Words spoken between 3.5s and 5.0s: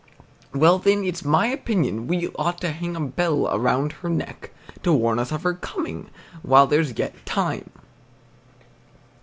round her neck to